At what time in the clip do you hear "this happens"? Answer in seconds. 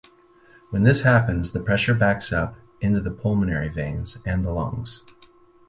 0.81-1.51